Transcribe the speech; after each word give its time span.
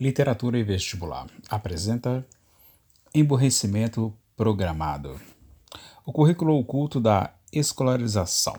Literatura 0.00 0.58
e 0.58 0.62
Vestibular 0.62 1.26
apresenta 1.50 2.26
Emborrecimento 3.14 4.14
Programado. 4.34 5.20
O 6.06 6.10
currículo 6.10 6.58
oculto 6.58 6.98
da 6.98 7.34
escolarização. 7.52 8.56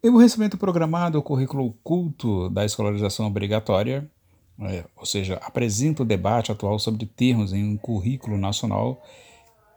Emborrecimento 0.00 0.56
programado 0.56 1.18
o 1.18 1.22
currículo 1.24 1.66
oculto 1.66 2.48
da 2.50 2.64
escolarização 2.64 3.26
obrigatória, 3.26 4.08
é, 4.60 4.84
ou 4.96 5.04
seja, 5.04 5.40
apresenta 5.42 6.04
o 6.04 6.06
debate 6.06 6.52
atual 6.52 6.78
sobre 6.78 7.04
termos 7.04 7.52
em 7.52 7.64
um 7.64 7.76
currículo 7.76 8.38
nacional 8.38 9.04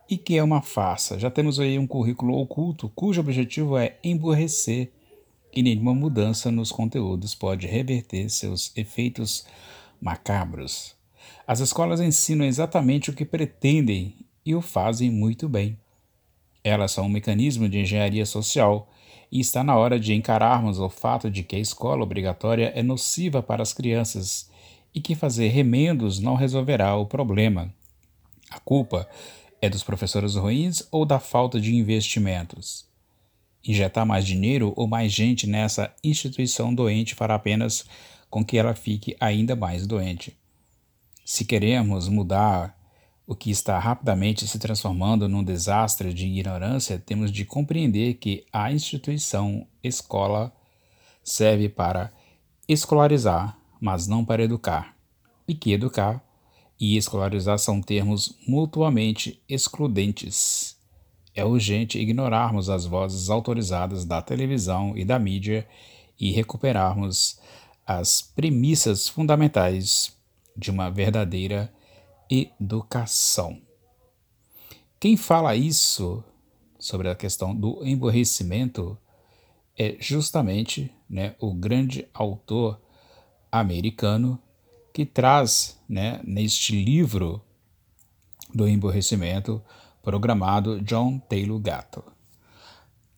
e 0.07 0.15
que 0.15 0.37
é 0.37 0.43
uma 0.43 0.61
farsa. 0.61 1.17
Já 1.17 1.31
temos 1.31 1.59
aí 1.59 1.79
um 1.79 1.87
currículo 1.87 2.37
oculto 2.37 2.87
cujo 2.89 3.19
objetivo 3.19 3.75
é 3.75 3.97
emborrecer 4.03 4.91
e 5.53 5.61
nenhuma 5.61 5.93
mudança 5.93 6.51
nos 6.51 6.71
conteúdos 6.71 7.35
pode 7.35 7.67
reverter 7.67 8.29
seus 8.29 8.71
efeitos 8.75 9.45
macabros. 10.01 10.95
As 11.45 11.59
escolas 11.59 11.99
ensinam 11.99 12.45
exatamente 12.45 13.09
o 13.09 13.13
que 13.13 13.25
pretendem 13.25 14.15
e 14.45 14.55
o 14.55 14.61
fazem 14.61 15.11
muito 15.11 15.47
bem. 15.47 15.77
Elas 16.63 16.91
são 16.91 17.05
um 17.05 17.09
mecanismo 17.09 17.67
de 17.67 17.79
engenharia 17.79 18.25
social 18.25 18.89
e 19.31 19.39
está 19.39 19.63
na 19.63 19.75
hora 19.75 19.99
de 19.99 20.13
encararmos 20.13 20.79
o 20.79 20.89
fato 20.89 21.29
de 21.29 21.43
que 21.43 21.55
a 21.55 21.59
escola 21.59 22.03
obrigatória 22.03 22.71
é 22.75 22.83
nociva 22.83 23.41
para 23.41 23.63
as 23.63 23.73
crianças 23.73 24.49
e 24.93 24.99
que 24.99 25.15
fazer 25.15 25.47
remendos 25.47 26.19
não 26.19 26.35
resolverá 26.35 26.95
o 26.95 27.05
problema. 27.05 27.73
A 28.49 28.59
culpa 28.59 29.07
é 29.61 29.69
dos 29.69 29.83
professores 29.83 30.35
ruins 30.35 30.85
ou 30.91 31.05
da 31.05 31.19
falta 31.19 31.59
de 31.59 31.73
investimentos? 31.75 32.90
Injetar 33.63 34.05
mais 34.05 34.25
dinheiro 34.25 34.73
ou 34.75 34.87
mais 34.87 35.11
gente 35.11 35.45
nessa 35.45 35.93
instituição 36.03 36.73
doente 36.73 37.13
fará 37.13 37.35
apenas 37.35 37.85
com 38.29 38.43
que 38.43 38.57
ela 38.57 38.73
fique 38.73 39.15
ainda 39.19 39.55
mais 39.55 39.85
doente. 39.85 40.35
Se 41.23 41.45
queremos 41.45 42.07
mudar 42.07 42.75
o 43.27 43.35
que 43.35 43.51
está 43.51 43.77
rapidamente 43.77 44.47
se 44.47 44.57
transformando 44.57 45.29
num 45.29 45.43
desastre 45.43 46.13
de 46.13 46.25
ignorância, 46.25 46.97
temos 46.97 47.31
de 47.31 47.45
compreender 47.45 48.15
que 48.15 48.45
a 48.51 48.71
instituição 48.71 49.67
escola 49.83 50.51
serve 51.23 51.69
para 51.69 52.11
escolarizar, 52.67 53.57
mas 53.79 54.07
não 54.07 54.25
para 54.25 54.43
educar, 54.43 54.95
e 55.47 55.53
que 55.53 55.71
educar 55.71 56.23
e 56.79 56.97
escolarizar 56.97 57.59
são 57.59 57.79
termos 57.81 58.35
mutuamente 58.47 59.41
excludentes 59.47 60.80
é 61.33 61.45
urgente 61.45 61.99
ignorarmos 61.99 62.69
as 62.69 62.85
vozes 62.85 63.29
autorizadas 63.29 64.05
da 64.05 64.21
televisão 64.21 64.97
e 64.97 65.05
da 65.05 65.17
mídia 65.17 65.67
e 66.19 66.31
recuperarmos 66.31 67.39
as 67.85 68.21
premissas 68.21 69.07
fundamentais 69.07 70.15
de 70.55 70.69
uma 70.69 70.89
verdadeira 70.89 71.73
educação. 72.29 73.61
Quem 74.99 75.17
fala 75.17 75.55
isso 75.55 76.23
sobre 76.77 77.09
a 77.09 77.15
questão 77.15 77.55
do 77.55 77.85
emborrecimento 77.85 78.97
é 79.77 79.97
justamente 79.99 80.91
né, 81.09 81.35
o 81.39 81.53
grande 81.53 82.07
autor 82.13 82.79
americano 83.51 84.39
que 84.93 85.05
traz 85.05 85.79
né, 85.87 86.21
neste 86.23 86.83
livro 86.83 87.41
do 88.53 88.67
emborrecimento 88.67 89.61
programado 90.01 90.81
John 90.81 91.19
Taylor 91.19 91.59
Gatto. 91.59 92.03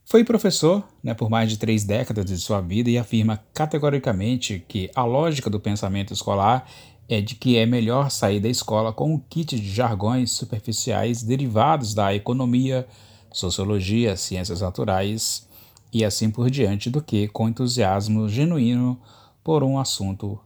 Foi 0.05 0.23
professor 0.23 0.83
né, 1.01 1.13
por 1.13 1.29
mais 1.29 1.49
de 1.49 1.57
três 1.57 1.83
décadas 1.83 2.25
de 2.25 2.37
sua 2.37 2.61
vida 2.61 2.89
e 2.89 2.97
afirma 2.97 3.43
categoricamente 3.53 4.63
que 4.67 4.91
a 4.93 5.03
lógica 5.03 5.49
do 5.49 5.59
pensamento 5.59 6.13
escolar 6.13 6.69
é 7.09 7.21
de 7.21 7.35
que 7.35 7.57
é 7.57 7.65
melhor 7.65 8.11
sair 8.11 8.39
da 8.39 8.49
escola 8.49 8.93
com 8.93 9.13
um 9.13 9.17
kit 9.17 9.59
de 9.59 9.69
jargões 9.69 10.31
superficiais 10.31 11.23
derivados 11.23 11.93
da 11.93 12.13
economia, 12.13 12.87
sociologia, 13.31 14.15
ciências 14.15 14.61
naturais 14.61 15.47
e 15.91 16.03
assim 16.03 16.29
por 16.29 16.49
diante 16.49 16.89
do 16.89 17.01
que 17.01 17.27
com 17.27 17.47
entusiasmo 17.47 18.27
genuíno 18.27 18.99
por 19.43 19.63
um 19.63 19.79
assunto 19.79 20.39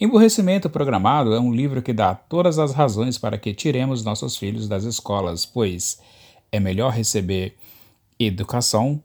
Emburrecimento 0.00 0.70
Programado 0.70 1.34
é 1.34 1.40
um 1.40 1.52
livro 1.52 1.82
que 1.82 1.92
dá 1.92 2.14
todas 2.14 2.58
as 2.58 2.72
razões 2.72 3.18
para 3.18 3.36
que 3.36 3.52
tiremos 3.52 4.04
nossos 4.04 4.36
filhos 4.36 4.68
das 4.68 4.84
escolas, 4.84 5.44
pois 5.44 6.00
é 6.52 6.60
melhor 6.60 6.92
receber 6.92 7.56
educação, 8.18 9.02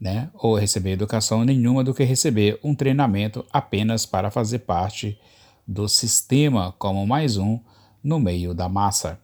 né, 0.00 0.30
ou 0.34 0.56
receber 0.56 0.92
educação 0.92 1.44
nenhuma 1.44 1.84
do 1.84 1.94
que 1.94 2.04
receber 2.04 2.58
um 2.62 2.74
treinamento 2.74 3.44
apenas 3.52 4.06
para 4.06 4.30
fazer 4.30 4.60
parte 4.60 5.18
do 5.66 5.88
sistema 5.88 6.74
como 6.78 7.06
mais 7.06 7.36
um 7.36 7.60
no 8.02 8.18
meio 8.18 8.54
da 8.54 8.68
massa. 8.68 9.20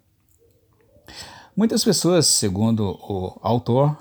Muitas 1.56 1.84
pessoas, 1.84 2.26
segundo 2.26 2.98
o 3.00 3.38
autor, 3.42 3.96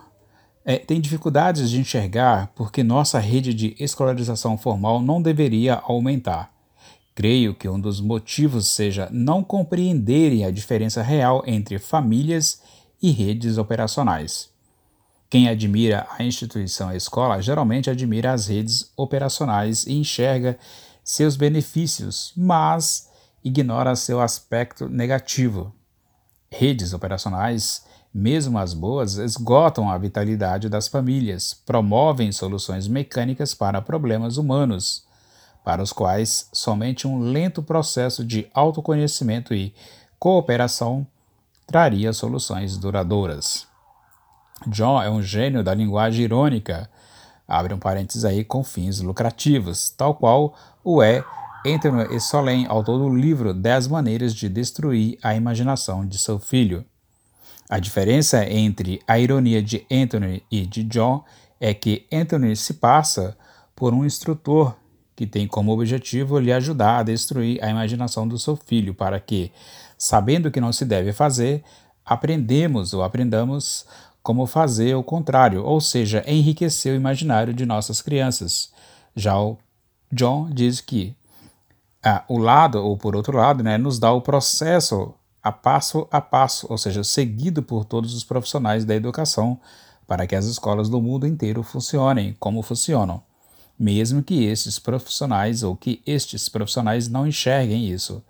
é, 0.66 0.78
têm 0.78 1.01
dificuldades 1.01 1.69
de 1.69 1.80
enxergar 1.80 2.51
porque 2.56 2.84
nossa 2.84 3.19
rede 3.19 3.53
de 3.53 3.75
escolarização 3.80 4.57
formal 4.57 5.01
não 5.01 5.22
deveria 5.22 5.75
aumentar. 5.75 6.53
Creio 7.16 7.53
que 7.53 7.69
um 7.69 7.79
dos 7.79 8.01
motivos 8.01 8.68
seja 8.68 9.07
não 9.12 9.44
compreenderem 9.44 10.46
a 10.46 10.51
diferença 10.51 11.01
real 11.03 11.44
entre 11.46 11.78
famílias 11.78 12.59
e 13.01 13.12
redes 13.12 13.57
operacionais. 13.57 14.50
Quem 15.29 15.47
admira 15.47 16.07
a 16.18 16.24
instituição 16.24 16.90
a 16.90 16.96
escola 16.96 17.41
geralmente 17.41 17.90
admira 17.90 18.34
as 18.34 18.47
redes 18.47 18.91
operacionais 18.97 19.85
e 19.85 19.94
enxerga 19.94 20.57
seus 21.03 21.35
benefícios, 21.35 22.34
mas 22.35 23.09
ignora 23.44 23.95
seu 23.95 24.19
aspecto 24.19 24.88
negativo. 24.90 25.74
Redes 26.50 26.94
operacionais, 26.94 27.84
mesmo 28.13 28.57
as 28.57 28.74
boas, 28.74 29.18
esgotam 29.18 29.90
a 29.90 29.97
vitalidade 29.97 30.69
das 30.69 30.88
famílias, 30.88 31.53
promovem 31.53 32.31
soluções 32.31 32.88
mecânicas 32.88 33.53
para 33.53 33.81
problemas 33.81 34.38
humanos 34.38 35.03
para 35.63 35.81
os 35.81 35.94
quais 35.94 36.50
somente 36.51 37.07
um 37.07 37.19
lento 37.19 37.63
processo 37.63 38.24
de 38.24 38.47
autoconhecimento 38.53 39.53
e 39.53 39.74
cooperação 40.19 41.07
traria 41.66 42.12
soluções 42.13 42.78
duradouras. 42.78 43.68
John 44.68 45.01
é 45.01 45.09
um 45.09 45.22
gênio 45.22 45.63
da 45.63 45.74
linguagem 45.74 46.25
irônica, 46.25 46.90
abre 47.47 47.74
um 47.74 47.79
parênteses 47.79 48.25
aí 48.25 48.44
com 48.44 48.63
fins 48.63 49.00
lucrativos, 49.00 49.90
tal 49.90 50.16
qual 50.16 50.53
o 50.84 51.01
é 51.01 51.24
Anthony 51.66 52.19
Solem, 52.19 52.66
autor 52.68 53.00
do 53.00 53.09
livro 53.09 53.53
Dez 53.53 53.88
Maneiras 53.88 54.34
de 54.34 54.50
Destruir 54.50 55.18
a 55.24 55.34
Imaginação 55.34 56.06
de 56.06 56.18
Seu 56.18 56.38
Filho. 56.40 56.85
A 57.69 57.80
diferença 57.80 58.45
entre 58.45 59.01
a 59.07 59.18
ironia 59.18 59.63
de 59.63 59.85
Anthony 59.90 60.44
e 60.51 60.66
de 60.66 60.84
John 60.84 61.24
é 61.59 61.74
que 61.74 62.06
Anthony 62.12 62.56
se 62.56 62.75
passa 62.75 63.38
por 63.75 63.94
um 63.94 64.06
instrutor 64.06 64.75
que 65.16 65.28
tem 65.28 65.47
como 65.47 65.72
objetivo 65.72 66.40
lhe 66.40 66.51
ajudar 66.51 67.00
a 67.00 67.03
destruir 67.03 67.63
a 67.63 67.69
imaginação 67.69 68.28
do 68.28 68.40
seu 68.40 68.56
filho, 68.56 68.94
para 68.94 69.19
que, 69.19 69.51
sabendo 69.97 70.47
o 70.47 70.51
que 70.51 70.62
não 70.62 70.74
se 70.74 70.85
deve 70.85 71.13
fazer, 71.13 71.63
aprendemos 72.06 72.94
ou 72.94 73.03
aprendamos 73.03 73.85
como 74.22 74.47
fazer 74.47 74.96
o 74.96 75.03
contrário, 75.03 75.63
ou 75.63 75.79
seja, 75.81 76.24
enriquecer 76.25 76.94
o 76.94 76.96
imaginário 76.96 77.53
de 77.53 77.66
nossas 77.66 78.01
crianças. 78.01 78.72
Já 79.16 79.40
o 79.40 79.57
John 80.12 80.50
diz 80.50 80.81
que 80.81 81.16
ah, 82.03 82.24
o 82.28 82.38
lado, 82.38 82.84
ou 82.84 82.97
por 82.97 83.16
outro 83.16 83.38
lado, 83.38 83.63
né, 83.63 83.78
nos 83.78 84.00
dá 84.00 84.12
o 84.12 84.22
processo 84.22 85.13
a 85.41 85.51
passo 85.51 86.07
a 86.09 86.22
passo, 86.22 86.66
ou 86.69 86.78
seja, 86.78 87.03
seguido 87.03 87.62
por 87.62 87.85
todos 87.85 88.13
os 88.13 88.24
profissionais 88.24 88.85
da 88.85 88.95
educação, 88.95 89.59
para 90.07 90.25
que 90.25 90.35
as 90.35 90.45
escolas 90.45 90.90
do 90.90 91.01
mundo 91.01 91.28
inteiro 91.28 91.63
funcionem 91.63 92.35
como 92.40 92.62
funcionam 92.62 93.22
mesmo 93.78 94.23
que 94.23 94.45
estes 94.45 94.79
profissionais 94.79 95.63
ou 95.63 95.75
que 95.75 96.01
estes 96.06 96.48
profissionais 96.50 97.07
não 97.07 97.27
enxerguem 97.27 97.89
isso. 97.89 98.24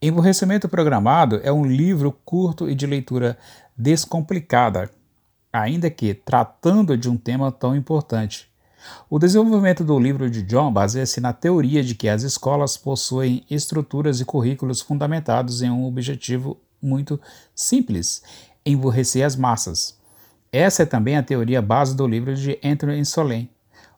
Emburrecimento 0.00 0.68
Programado 0.68 1.40
é 1.42 1.52
um 1.52 1.64
livro 1.64 2.12
curto 2.24 2.68
e 2.68 2.74
de 2.74 2.86
leitura 2.86 3.38
descomplicada, 3.76 4.90
ainda 5.52 5.88
que 5.90 6.12
tratando 6.12 6.96
de 6.96 7.08
um 7.08 7.16
tema 7.16 7.52
tão 7.52 7.76
importante. 7.76 8.50
O 9.08 9.18
desenvolvimento 9.18 9.84
do 9.84 9.98
livro 9.98 10.28
de 10.28 10.42
John 10.42 10.72
baseia-se 10.72 11.20
na 11.20 11.32
teoria 11.32 11.84
de 11.84 11.94
que 11.94 12.08
as 12.08 12.22
escolas 12.22 12.76
possuem 12.76 13.44
estruturas 13.48 14.20
e 14.20 14.24
currículos 14.24 14.80
fundamentados 14.80 15.62
em 15.62 15.70
um 15.70 15.84
objetivo 15.86 16.58
muito 16.80 17.20
simples: 17.54 18.22
emburrecer 18.66 19.24
as 19.24 19.36
massas. 19.36 19.96
Essa 20.50 20.82
é 20.82 20.86
também 20.86 21.16
a 21.16 21.22
teoria 21.22 21.62
base 21.62 21.96
do 21.96 22.06
livro 22.06 22.34
de 22.34 22.58
Anthony 22.62 23.04
Solem, 23.04 23.48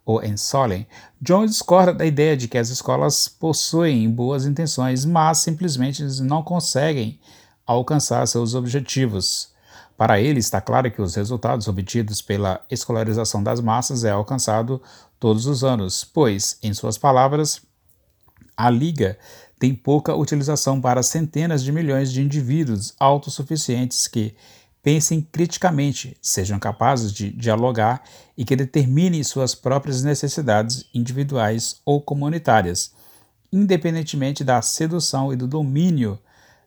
ou 0.04 0.22
em 0.22 0.36
Solem, 0.36 0.86
John 1.20 1.46
discorda 1.46 1.94
da 1.94 2.04
ideia 2.04 2.36
de 2.36 2.46
que 2.46 2.58
as 2.58 2.68
escolas 2.68 3.26
possuem 3.26 4.10
boas 4.10 4.44
intenções, 4.44 5.04
mas 5.04 5.38
simplesmente 5.38 6.02
não 6.22 6.42
conseguem 6.42 7.18
alcançar 7.66 8.26
seus 8.26 8.54
objetivos. 8.54 9.52
Para 9.96 10.20
ele, 10.20 10.40
está 10.40 10.60
claro 10.60 10.90
que 10.90 11.00
os 11.00 11.14
resultados 11.14 11.68
obtidos 11.68 12.20
pela 12.20 12.60
escolarização 12.70 13.42
das 13.42 13.60
massas 13.60 14.04
é 14.04 14.10
alcançado 14.10 14.82
todos 15.18 15.46
os 15.46 15.64
anos, 15.64 16.04
pois, 16.04 16.58
em 16.62 16.74
suas 16.74 16.98
palavras, 16.98 17.62
A 18.56 18.68
Liga 18.68 19.16
tem 19.58 19.74
pouca 19.74 20.14
utilização 20.14 20.80
para 20.80 21.02
centenas 21.02 21.62
de 21.62 21.72
milhões 21.72 22.12
de 22.12 22.20
indivíduos 22.20 22.92
autossuficientes 22.98 24.06
que 24.06 24.34
pensem 24.84 25.22
criticamente, 25.22 26.14
sejam 26.20 26.58
capazes 26.58 27.10
de 27.10 27.30
dialogar 27.30 28.02
e 28.36 28.44
que 28.44 28.54
determinem 28.54 29.24
suas 29.24 29.54
próprias 29.54 30.02
necessidades 30.02 30.84
individuais 30.92 31.80
ou 31.86 32.02
comunitárias, 32.02 32.92
independentemente 33.50 34.44
da 34.44 34.60
sedução 34.60 35.32
e 35.32 35.36
do 35.36 35.48
domínio 35.48 36.18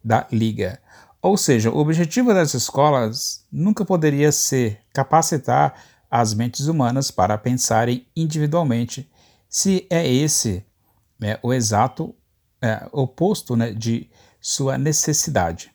da 0.03 0.25
Liga. 0.31 0.81
Ou 1.21 1.37
seja, 1.37 1.69
o 1.69 1.77
objetivo 1.77 2.33
das 2.33 2.55
escolas 2.55 3.45
nunca 3.51 3.85
poderia 3.85 4.31
ser 4.31 4.79
capacitar 4.91 5.75
as 6.09 6.33
mentes 6.33 6.65
humanas 6.65 7.11
para 7.11 7.37
pensarem 7.37 8.07
individualmente, 8.15 9.07
se 9.47 9.85
é 9.91 10.07
esse 10.07 10.65
né, 11.19 11.37
o 11.43 11.53
exato 11.53 12.15
é, 12.59 12.87
oposto 12.91 13.55
né, 13.55 13.73
de 13.73 14.09
sua 14.41 14.75
necessidade. 14.75 15.71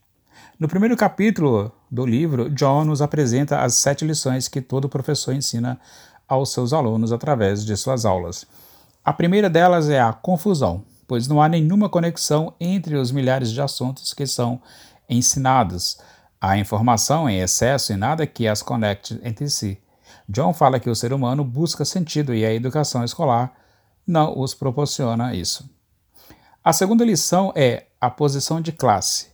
No 0.59 0.67
primeiro 0.67 0.97
capítulo 0.97 1.73
do 1.93 2.07
livro, 2.07 2.49
John 2.49 2.87
nos 2.87 3.03
apresenta 3.03 3.61
as 3.61 3.75
sete 3.75 4.03
lições 4.03 4.49
que 4.49 4.63
todo 4.63 4.89
professor 4.89 5.35
ensina 5.35 5.79
aos 6.27 6.51
seus 6.51 6.73
alunos 6.73 7.13
através 7.13 7.67
de 7.67 7.77
suas 7.77 8.07
aulas. 8.07 8.47
A 9.05 9.13
primeira 9.13 9.51
delas 9.51 9.91
é 9.91 10.01
a 10.01 10.11
confusão, 10.11 10.83
pois 11.07 11.29
não 11.29 11.43
há 11.43 11.51
nenhuma 11.51 11.91
conexão 11.91 12.55
entre 12.59 12.95
os 12.95 13.13
milhares 13.13 13.53
de 13.53 13.61
assuntos 13.61 14.15
que 14.15 14.27
são 14.27 14.63
ensinados. 15.07 15.99
Há 16.41 16.57
informação 16.57 17.29
em 17.29 17.41
excesso 17.41 17.93
e 17.93 17.97
nada 17.97 18.27
que 18.27 18.49
as 18.49 18.63
conecte 18.63 19.21
entre 19.23 19.51
si. 19.51 19.79
John 20.27 20.55
fala 20.55 20.81
que 20.81 20.89
o 20.89 20.97
ser 20.97 21.13
humano 21.13 21.45
busca 21.45 21.85
sentido 21.85 22.33
e 22.33 22.43
a 22.43 22.55
educação 22.55 23.05
escolar 23.05 23.53
não 24.07 24.39
os 24.39 24.55
proporciona 24.55 25.35
isso. 25.35 25.69
A 26.65 26.73
segunda 26.73 27.05
lição 27.05 27.53
é 27.55 27.89
a 28.01 28.09
posição 28.09 28.63
de 28.63 28.73
classe. 28.73 29.32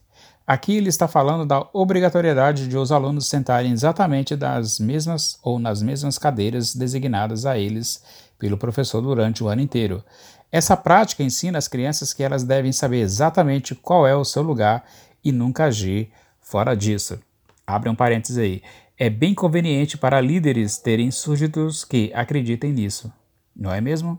Aqui 0.48 0.78
ele 0.78 0.88
está 0.88 1.06
falando 1.06 1.44
da 1.44 1.68
obrigatoriedade 1.74 2.68
de 2.68 2.78
os 2.78 2.90
alunos 2.90 3.28
sentarem 3.28 3.70
exatamente 3.70 4.34
das 4.34 4.80
mesmas 4.80 5.38
ou 5.42 5.58
nas 5.58 5.82
mesmas 5.82 6.16
cadeiras 6.16 6.74
designadas 6.74 7.44
a 7.44 7.58
eles 7.58 8.02
pelo 8.38 8.56
professor 8.56 9.02
durante 9.02 9.44
o 9.44 9.48
ano 9.48 9.60
inteiro. 9.60 10.02
Essa 10.50 10.74
prática 10.74 11.22
ensina 11.22 11.58
as 11.58 11.68
crianças 11.68 12.14
que 12.14 12.22
elas 12.22 12.44
devem 12.44 12.72
saber 12.72 13.00
exatamente 13.00 13.74
qual 13.74 14.06
é 14.06 14.16
o 14.16 14.24
seu 14.24 14.40
lugar 14.40 14.86
e 15.22 15.30
nunca 15.32 15.66
agir 15.66 16.10
fora 16.40 16.74
disso. 16.74 17.20
Abre 17.66 17.90
um 17.90 17.94
parênteses 17.94 18.38
aí. 18.38 18.62
É 18.96 19.10
bem 19.10 19.34
conveniente 19.34 19.98
para 19.98 20.18
líderes 20.18 20.78
terem 20.78 21.10
súditos 21.10 21.84
que 21.84 22.10
acreditem 22.14 22.72
nisso, 22.72 23.12
não 23.54 23.70
é 23.70 23.82
mesmo? 23.82 24.18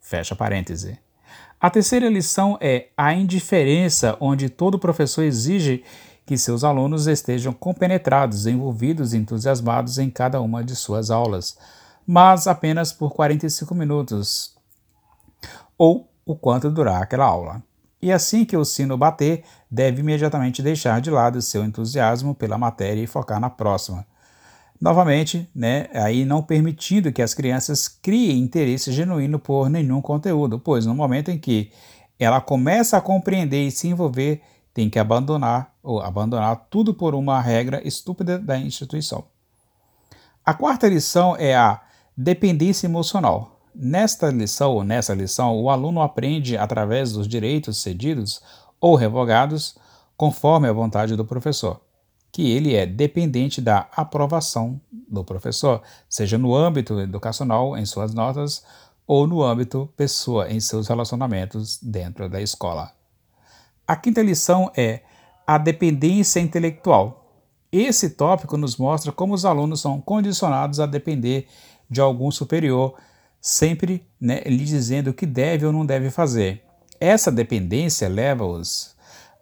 Fecha 0.00 0.34
parêntese. 0.34 0.98
A 1.60 1.68
terceira 1.68 2.08
lição 2.08 2.56
é 2.60 2.86
a 2.96 3.12
indiferença, 3.12 4.16
onde 4.20 4.48
todo 4.48 4.78
professor 4.78 5.22
exige 5.22 5.82
que 6.24 6.38
seus 6.38 6.62
alunos 6.62 7.08
estejam 7.08 7.52
compenetrados, 7.52 8.46
envolvidos 8.46 9.12
e 9.12 9.16
entusiasmados 9.16 9.98
em 9.98 10.08
cada 10.08 10.40
uma 10.40 10.62
de 10.62 10.76
suas 10.76 11.10
aulas, 11.10 11.58
mas 12.06 12.46
apenas 12.46 12.92
por 12.92 13.12
45 13.12 13.74
minutos, 13.74 14.54
ou 15.76 16.08
o 16.24 16.36
quanto 16.36 16.70
durar 16.70 17.02
aquela 17.02 17.24
aula. 17.24 17.60
E 18.00 18.12
assim 18.12 18.44
que 18.44 18.56
o 18.56 18.64
sino 18.64 18.96
bater, 18.96 19.42
deve 19.68 20.00
imediatamente 20.00 20.62
deixar 20.62 21.00
de 21.00 21.10
lado 21.10 21.42
seu 21.42 21.64
entusiasmo 21.64 22.36
pela 22.36 22.56
matéria 22.56 23.02
e 23.02 23.06
focar 23.08 23.40
na 23.40 23.50
próxima. 23.50 24.06
Novamente, 24.80 25.50
né, 25.52 25.88
aí 25.92 26.24
não 26.24 26.40
permitindo 26.40 27.12
que 27.12 27.20
as 27.20 27.34
crianças 27.34 27.88
criem 27.88 28.38
interesse 28.38 28.92
genuíno 28.92 29.38
por 29.38 29.68
nenhum 29.68 30.00
conteúdo, 30.00 30.58
pois 30.58 30.86
no 30.86 30.94
momento 30.94 31.30
em 31.32 31.38
que 31.38 31.72
ela 32.18 32.40
começa 32.40 32.96
a 32.96 33.00
compreender 33.00 33.66
e 33.66 33.72
se 33.72 33.88
envolver, 33.88 34.40
tem 34.72 34.88
que 34.88 34.98
abandonar 34.98 35.74
ou 35.82 36.00
abandonar 36.00 36.68
tudo 36.70 36.94
por 36.94 37.14
uma 37.14 37.40
regra 37.40 37.80
estúpida 37.86 38.38
da 38.38 38.56
instituição. 38.56 39.24
A 40.44 40.54
quarta 40.54 40.88
lição 40.88 41.34
é 41.36 41.56
a 41.56 41.80
dependência 42.16 42.86
emocional. 42.86 43.60
Nesta 43.74 44.30
lição 44.30 44.72
ou 44.72 44.84
nessa 44.84 45.12
lição, 45.12 45.60
o 45.60 45.70
aluno 45.70 46.00
aprende 46.00 46.56
através 46.56 47.12
dos 47.12 47.26
direitos 47.26 47.82
cedidos 47.82 48.40
ou 48.80 48.94
revogados 48.94 49.76
conforme 50.16 50.68
a 50.68 50.72
vontade 50.72 51.16
do 51.16 51.24
professor 51.24 51.80
que 52.38 52.52
ele 52.52 52.76
é 52.76 52.86
dependente 52.86 53.60
da 53.60 53.88
aprovação 53.96 54.80
do 54.92 55.24
professor, 55.24 55.82
seja 56.08 56.38
no 56.38 56.54
âmbito 56.54 57.00
educacional, 57.00 57.76
em 57.76 57.84
suas 57.84 58.14
notas, 58.14 58.64
ou 59.04 59.26
no 59.26 59.42
âmbito 59.42 59.92
pessoa, 59.96 60.48
em 60.48 60.60
seus 60.60 60.86
relacionamentos 60.86 61.80
dentro 61.82 62.28
da 62.28 62.40
escola. 62.40 62.92
A 63.84 63.96
quinta 63.96 64.22
lição 64.22 64.70
é 64.76 65.00
a 65.44 65.58
dependência 65.58 66.38
intelectual. 66.38 67.28
Esse 67.72 68.10
tópico 68.10 68.56
nos 68.56 68.76
mostra 68.76 69.10
como 69.10 69.34
os 69.34 69.44
alunos 69.44 69.80
são 69.80 70.00
condicionados 70.00 70.78
a 70.78 70.86
depender 70.86 71.48
de 71.90 72.00
algum 72.00 72.30
superior, 72.30 72.94
sempre 73.40 74.06
né, 74.20 74.42
lhe 74.46 74.64
dizendo 74.64 75.10
o 75.10 75.12
que 75.12 75.26
deve 75.26 75.66
ou 75.66 75.72
não 75.72 75.84
deve 75.84 76.08
fazer. 76.08 76.62
Essa 77.00 77.32
dependência 77.32 78.08
leva-os 78.08 78.94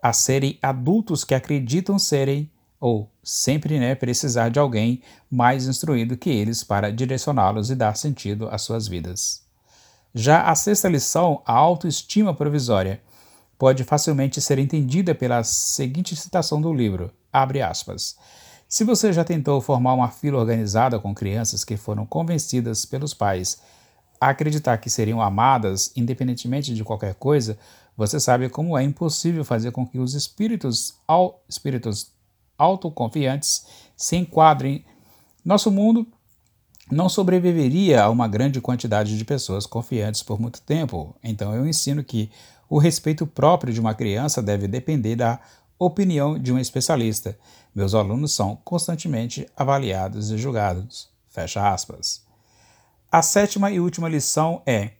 a 0.02 0.14
serem 0.14 0.58
adultos 0.62 1.24
que 1.24 1.34
acreditam 1.34 1.98
serem 1.98 2.50
ou 2.80 3.10
sempre 3.22 3.78
né, 3.78 3.94
precisar 3.94 4.48
de 4.48 4.58
alguém 4.58 5.02
mais 5.30 5.66
instruído 5.66 6.16
que 6.16 6.30
eles 6.30 6.62
para 6.62 6.92
direcioná-los 6.92 7.70
e 7.70 7.74
dar 7.74 7.96
sentido 7.96 8.48
às 8.48 8.62
suas 8.62 8.86
vidas. 8.86 9.42
Já 10.14 10.42
a 10.42 10.54
sexta 10.54 10.88
lição, 10.88 11.42
a 11.44 11.52
autoestima 11.52 12.34
provisória, 12.34 13.00
pode 13.58 13.84
facilmente 13.84 14.40
ser 14.40 14.58
entendida 14.58 15.14
pela 15.14 15.42
seguinte 15.42 16.14
citação 16.14 16.60
do 16.60 16.72
livro, 16.72 17.10
abre 17.32 17.62
aspas, 17.62 18.16
se 18.68 18.82
você 18.82 19.12
já 19.12 19.22
tentou 19.22 19.60
formar 19.60 19.94
uma 19.94 20.10
fila 20.10 20.38
organizada 20.38 20.98
com 20.98 21.14
crianças 21.14 21.64
que 21.64 21.76
foram 21.76 22.04
convencidas 22.04 22.84
pelos 22.84 23.14
pais 23.14 23.60
a 24.20 24.30
acreditar 24.30 24.78
que 24.78 24.90
seriam 24.90 25.20
amadas 25.20 25.92
independentemente 25.94 26.74
de 26.74 26.82
qualquer 26.82 27.14
coisa, 27.14 27.56
você 27.96 28.18
sabe 28.18 28.48
como 28.48 28.76
é 28.76 28.82
impossível 28.82 29.44
fazer 29.44 29.70
com 29.70 29.86
que 29.86 29.98
os 29.98 30.14
espíritos, 30.14 30.94
ao, 31.06 31.42
espíritos 31.48 32.10
autoconfiantes 32.58 33.66
se 33.96 34.16
enquadrem. 34.16 34.84
Nosso 35.44 35.70
mundo 35.70 36.06
não 36.90 37.08
sobreviveria 37.08 38.02
a 38.02 38.10
uma 38.10 38.28
grande 38.28 38.60
quantidade 38.60 39.18
de 39.18 39.24
pessoas 39.24 39.66
confiantes 39.66 40.22
por 40.22 40.40
muito 40.40 40.60
tempo. 40.62 41.16
Então 41.22 41.54
eu 41.54 41.66
ensino 41.66 42.04
que 42.04 42.30
o 42.68 42.78
respeito 42.78 43.26
próprio 43.26 43.72
de 43.72 43.80
uma 43.80 43.94
criança 43.94 44.42
deve 44.42 44.68
depender 44.68 45.16
da 45.16 45.40
opinião 45.78 46.38
de 46.38 46.52
um 46.52 46.58
especialista. 46.58 47.38
Meus 47.74 47.94
alunos 47.94 48.34
são 48.34 48.56
constantemente 48.64 49.46
avaliados 49.56 50.30
e 50.30 50.38
julgados. 50.38 51.08
Fecha 51.28 51.68
aspas. 51.68 52.24
A 53.10 53.22
sétima 53.22 53.70
e 53.70 53.78
última 53.78 54.08
lição 54.08 54.62
é: 54.66 54.92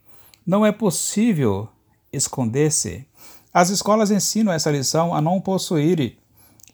não 0.47 0.65
é 0.65 0.73
possível 0.73 1.69
esconder-se. 2.13 3.07
As 3.53 3.71
escolas 3.71 4.11
ensinam 4.11 4.53
essa 4.53 4.71
lição 4.71 5.15
a 5.15 5.21
não 5.21 5.41
possuir 5.41 6.19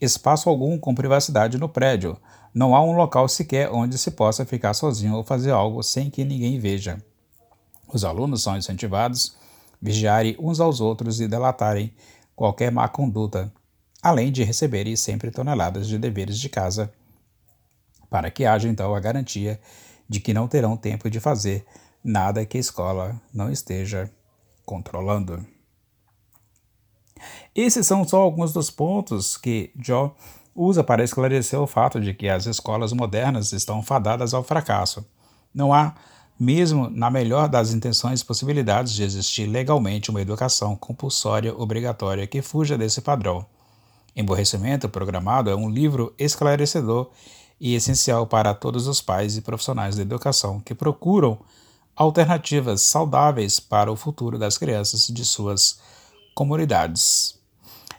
espaço 0.04 0.48
algum 0.48 0.78
com 0.78 0.94
privacidade 0.94 1.58
no 1.58 1.68
prédio. 1.68 2.16
Não 2.52 2.74
há 2.74 2.82
um 2.82 2.92
local 2.92 3.28
sequer 3.28 3.70
onde 3.70 3.96
se 3.96 4.10
possa 4.10 4.44
ficar 4.44 4.74
sozinho 4.74 5.14
ou 5.14 5.22
fazer 5.22 5.52
algo 5.52 5.82
sem 5.82 6.10
que 6.10 6.24
ninguém 6.24 6.58
veja. 6.58 6.98
Os 7.86 8.04
alunos 8.04 8.42
são 8.42 8.56
incentivados 8.56 9.36
a 9.38 9.76
vigiarem 9.80 10.36
uns 10.38 10.60
aos 10.60 10.80
outros 10.80 11.20
e 11.20 11.28
delatarem 11.28 11.92
qualquer 12.34 12.72
má 12.72 12.88
conduta, 12.88 13.52
além 14.02 14.32
de 14.32 14.42
receberem 14.42 14.96
sempre 14.96 15.30
toneladas 15.30 15.86
de 15.86 15.98
deveres 15.98 16.38
de 16.38 16.48
casa, 16.48 16.92
para 18.10 18.30
que 18.30 18.44
haja 18.44 18.68
então 18.68 18.94
a 18.94 19.00
garantia 19.00 19.60
de 20.08 20.20
que 20.20 20.34
não 20.34 20.48
terão 20.48 20.76
tempo 20.76 21.08
de 21.08 21.20
fazer 21.20 21.64
nada 22.02 22.44
que 22.44 22.56
a 22.56 22.60
escola 22.60 23.20
não 23.32 23.50
esteja 23.50 24.10
controlando. 24.64 25.46
Esses 27.54 27.86
são 27.86 28.06
só 28.06 28.20
alguns 28.20 28.52
dos 28.52 28.70
pontos 28.70 29.36
que 29.36 29.70
Joe 29.80 30.10
usa 30.54 30.84
para 30.84 31.02
esclarecer 31.02 31.60
o 31.60 31.66
fato 31.66 32.00
de 32.00 32.12
que 32.14 32.28
as 32.28 32.46
escolas 32.46 32.92
modernas 32.92 33.52
estão 33.52 33.82
fadadas 33.82 34.34
ao 34.34 34.42
fracasso. 34.42 35.04
Não 35.54 35.72
há, 35.72 35.94
mesmo 36.38 36.90
na 36.90 37.10
melhor 37.10 37.48
das 37.48 37.72
intenções, 37.72 38.22
possibilidades 38.22 38.92
de 38.92 39.02
existir 39.02 39.46
legalmente 39.46 40.10
uma 40.10 40.20
educação 40.20 40.76
compulsória 40.76 41.54
obrigatória 41.54 42.26
que 42.26 42.42
fuja 42.42 42.76
desse 42.76 43.00
padrão. 43.00 43.44
Emborrecimento 44.14 44.88
Programado 44.88 45.50
é 45.50 45.54
um 45.54 45.70
livro 45.70 46.14
esclarecedor 46.18 47.10
e 47.58 47.74
essencial 47.74 48.26
para 48.26 48.52
todos 48.52 48.86
os 48.86 49.00
pais 49.00 49.36
e 49.36 49.40
profissionais 49.40 49.96
da 49.96 50.02
educação 50.02 50.60
que 50.60 50.74
procuram 50.74 51.38
alternativas 51.94 52.82
saudáveis 52.82 53.60
para 53.60 53.90
o 53.90 53.96
futuro 53.96 54.38
das 54.38 54.58
crianças 54.58 55.06
de 55.06 55.24
suas 55.24 55.78
comunidades. 56.34 57.38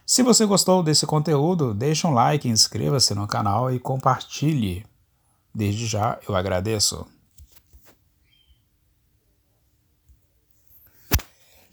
Se 0.05 0.21
você 0.21 0.45
gostou 0.45 0.83
desse 0.83 1.05
conteúdo, 1.05 1.73
deixe 1.73 2.05
um 2.05 2.11
like, 2.11 2.47
inscreva-se 2.47 3.15
no 3.15 3.27
canal 3.27 3.73
e 3.73 3.79
compartilhe. 3.79 4.85
Desde 5.55 5.85
já 5.85 6.19
eu 6.27 6.35
agradeço. 6.35 7.05